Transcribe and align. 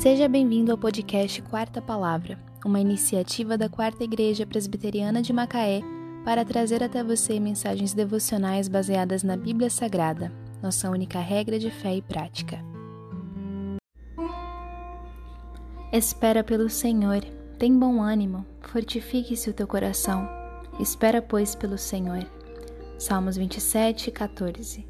Seja 0.00 0.26
bem-vindo 0.30 0.72
ao 0.72 0.78
podcast 0.78 1.42
Quarta 1.42 1.82
Palavra, 1.82 2.38
uma 2.64 2.80
iniciativa 2.80 3.58
da 3.58 3.68
Quarta 3.68 4.02
Igreja 4.02 4.46
Presbiteriana 4.46 5.20
de 5.20 5.30
Macaé 5.30 5.82
para 6.24 6.42
trazer 6.42 6.82
até 6.82 7.04
você 7.04 7.38
mensagens 7.38 7.92
devocionais 7.92 8.66
baseadas 8.66 9.22
na 9.22 9.36
Bíblia 9.36 9.68
Sagrada, 9.68 10.32
nossa 10.62 10.88
única 10.88 11.20
regra 11.20 11.58
de 11.58 11.70
fé 11.70 11.96
e 11.96 12.00
prática. 12.00 12.64
Espera 15.92 16.42
pelo 16.42 16.70
Senhor, 16.70 17.22
tem 17.58 17.78
bom 17.78 18.00
ânimo, 18.00 18.46
fortifique-se 18.62 19.50
o 19.50 19.52
teu 19.52 19.66
coração. 19.66 20.26
Espera, 20.80 21.20
pois, 21.20 21.54
pelo 21.54 21.76
Senhor. 21.76 22.26
Salmos 22.98 23.36
27, 23.36 24.10
14. 24.10 24.88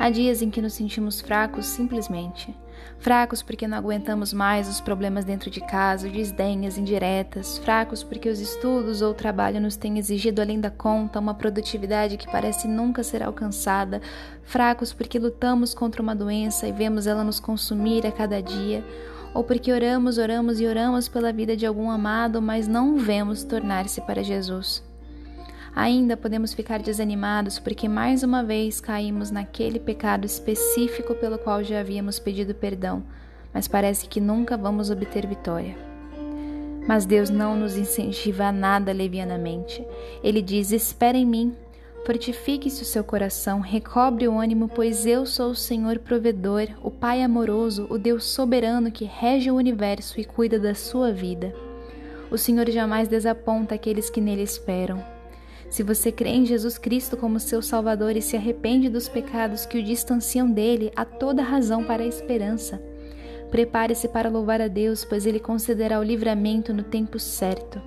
Há 0.00 0.10
dias 0.10 0.42
em 0.42 0.50
que 0.50 0.60
nos 0.60 0.72
sentimos 0.72 1.20
fracos 1.20 1.66
simplesmente. 1.66 2.52
Fracos 2.98 3.42
porque 3.42 3.68
não 3.68 3.78
aguentamos 3.78 4.32
mais 4.32 4.68
os 4.68 4.80
problemas 4.80 5.24
dentro 5.24 5.50
de 5.50 5.60
casa, 5.60 6.08
desdenhas 6.08 6.78
indiretas. 6.78 7.58
Fracos 7.58 8.02
porque 8.02 8.28
os 8.28 8.40
estudos 8.40 9.02
ou 9.02 9.10
o 9.10 9.14
trabalho 9.14 9.60
nos 9.60 9.76
têm 9.76 9.98
exigido 9.98 10.40
além 10.40 10.60
da 10.60 10.70
conta 10.70 11.20
uma 11.20 11.34
produtividade 11.34 12.16
que 12.16 12.30
parece 12.30 12.66
nunca 12.66 13.02
ser 13.02 13.22
alcançada. 13.22 14.00
Fracos 14.42 14.92
porque 14.92 15.18
lutamos 15.18 15.74
contra 15.74 16.02
uma 16.02 16.14
doença 16.14 16.66
e 16.66 16.72
vemos 16.72 17.06
ela 17.06 17.24
nos 17.24 17.40
consumir 17.40 18.06
a 18.06 18.12
cada 18.12 18.40
dia. 18.40 18.84
Ou 19.34 19.44
porque 19.44 19.72
oramos, 19.72 20.16
oramos 20.16 20.60
e 20.60 20.66
oramos 20.66 21.08
pela 21.08 21.32
vida 21.32 21.56
de 21.56 21.66
algum 21.66 21.90
amado, 21.90 22.40
mas 22.40 22.66
não 22.66 22.94
o 22.94 22.98
vemos 22.98 23.44
tornar-se 23.44 24.00
para 24.00 24.22
Jesus. 24.22 24.85
Ainda 25.76 26.16
podemos 26.16 26.54
ficar 26.54 26.80
desanimados 26.80 27.58
porque 27.58 27.86
mais 27.86 28.22
uma 28.22 28.42
vez 28.42 28.80
caímos 28.80 29.30
naquele 29.30 29.78
pecado 29.78 30.24
específico 30.24 31.14
pelo 31.14 31.36
qual 31.36 31.62
já 31.62 31.80
havíamos 31.80 32.18
pedido 32.18 32.54
perdão, 32.54 33.02
mas 33.52 33.68
parece 33.68 34.08
que 34.08 34.18
nunca 34.18 34.56
vamos 34.56 34.90
obter 34.90 35.26
vitória. 35.26 35.76
Mas 36.88 37.04
Deus 37.04 37.28
não 37.28 37.54
nos 37.54 37.76
incentiva 37.76 38.46
a 38.46 38.52
nada 38.52 38.90
levianamente. 38.90 39.86
Ele 40.24 40.40
diz: 40.40 40.72
Espera 40.72 41.18
em 41.18 41.26
mim, 41.26 41.54
fortifique-se 42.06 42.80
o 42.80 42.86
seu 42.86 43.04
coração, 43.04 43.60
recobre 43.60 44.26
o 44.26 44.40
ânimo, 44.40 44.70
pois 44.74 45.04
eu 45.04 45.26
sou 45.26 45.50
o 45.50 45.54
Senhor 45.54 45.98
provedor, 45.98 46.68
o 46.82 46.90
Pai 46.90 47.22
amoroso, 47.22 47.86
o 47.90 47.98
Deus 47.98 48.24
soberano 48.24 48.90
que 48.90 49.04
rege 49.04 49.50
o 49.50 49.56
universo 49.56 50.18
e 50.18 50.24
cuida 50.24 50.58
da 50.58 50.74
sua 50.74 51.12
vida. 51.12 51.54
O 52.30 52.38
Senhor 52.38 52.66
jamais 52.70 53.08
desaponta 53.08 53.74
aqueles 53.74 54.08
que 54.08 54.22
nele 54.22 54.42
esperam. 54.42 55.15
Se 55.68 55.82
você 55.82 56.12
crê 56.12 56.30
em 56.30 56.46
Jesus 56.46 56.78
Cristo 56.78 57.16
como 57.16 57.40
seu 57.40 57.60
Salvador 57.60 58.16
e 58.16 58.22
se 58.22 58.36
arrepende 58.36 58.88
dos 58.88 59.08
pecados 59.08 59.66
que 59.66 59.78
o 59.78 59.82
distanciam 59.82 60.50
dele, 60.50 60.92
há 60.94 61.04
toda 61.04 61.42
razão 61.42 61.84
para 61.84 62.02
a 62.02 62.06
esperança. 62.06 62.80
Prepare-se 63.50 64.08
para 64.08 64.28
louvar 64.28 64.60
a 64.60 64.68
Deus, 64.68 65.04
pois 65.04 65.26
ele 65.26 65.40
concederá 65.40 65.98
o 65.98 66.02
livramento 66.02 66.72
no 66.72 66.82
tempo 66.82 67.18
certo. 67.18 67.80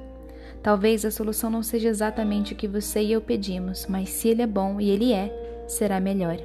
Talvez 0.62 1.06
a 1.06 1.12
solução 1.12 1.50
não 1.50 1.64
seja 1.64 1.90
exatamente 1.90 2.54
o 2.54 2.56
que 2.56 2.68
você 2.68 3.02
e 3.02 3.12
eu 3.12 3.22
pedimos, 3.22 3.86
mas 3.88 4.10
se 4.10 4.28
ele 4.28 4.42
é 4.42 4.48
bom 4.48 4.80
e 4.80 4.90
ele 4.90 5.14
é, 5.14 5.66
será 5.68 6.00
melhor. 6.00 6.38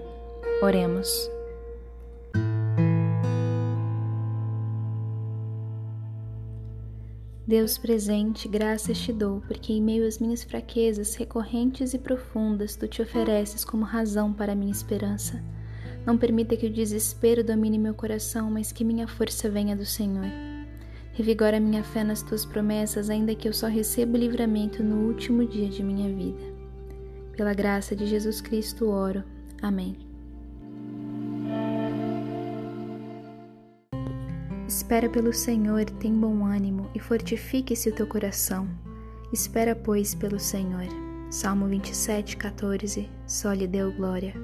Oremos. 0.63 1.09
Deus 7.47 7.77
presente, 7.77 8.49
graças 8.49 8.99
te 8.99 9.13
dou, 9.13 9.43
porque 9.47 9.75
em 9.75 9.83
meio 9.83 10.07
às 10.07 10.19
minhas 10.19 10.43
fraquezas 10.43 11.15
recorrentes 11.15 11.93
e 11.93 11.99
profundas, 11.99 12.75
tu 12.75 12.89
te 12.89 13.03
ofereces 13.03 13.67
como 13.67 13.85
razão 13.85 14.33
para 14.33 14.53
a 14.53 14.55
minha 14.55 14.73
esperança. 14.73 15.45
Não 16.07 16.17
permita 16.17 16.57
que 16.57 16.67
o 16.67 16.73
desespero 16.73 17.45
domine 17.45 17.79
meu 17.79 17.93
coração, 17.93 18.51
mas 18.51 18.73
que 18.73 18.83
minha 18.83 19.07
força 19.07 19.51
venha 19.51 19.77
do 19.77 19.85
Senhor. 19.85 20.27
Revigora 21.13 21.61
minha 21.61 21.85
fé 21.85 22.03
nas 22.03 22.23
tuas 22.23 22.47
promessas, 22.47 23.11
ainda 23.11 23.35
que 23.35 23.47
eu 23.47 23.53
só 23.53 23.67
receba 23.67 24.17
livramento 24.17 24.83
no 24.83 25.07
último 25.07 25.47
dia 25.47 25.69
de 25.69 25.83
minha 25.83 26.09
vida. 26.09 26.55
Pela 27.37 27.53
graça 27.53 27.95
de 27.95 28.07
Jesus 28.07 28.41
Cristo 28.41 28.89
oro. 28.89 29.23
Amém. 29.61 30.14
Espera 34.67 35.09
pelo 35.11 35.33
Senhor, 35.33 35.85
tem 35.85 36.13
bom 36.13 36.45
ânimo 36.45 36.91
e 36.95 36.99
fortifique-se 36.99 37.91
o 37.91 37.95
teu 37.95 38.07
coração. 38.07 38.67
Espera, 39.33 39.77
pois, 39.77 40.15
pelo 40.15 40.41
Senhor. 40.41 40.87
Salmo 41.31 41.67
27, 41.67 42.37
14. 42.37 43.11
Só 43.27 43.53
lhe 43.53 43.67
deu 43.67 43.93
glória. 43.93 44.35